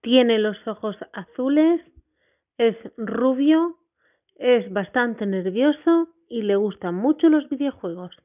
[0.00, 1.80] Tiene los ojos azules,
[2.58, 3.78] es rubio,
[4.36, 8.16] es bastante nervioso y le gustan mucho los videojuegos.